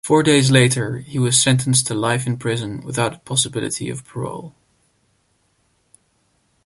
[0.03, 4.55] Four days later, he was sentenced to life in prison without possibility of parole.